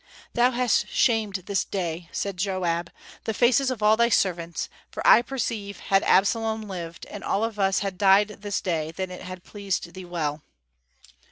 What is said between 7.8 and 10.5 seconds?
had died this day, then it had pleased thee well."